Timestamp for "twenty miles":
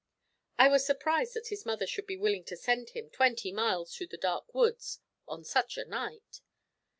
3.11-3.95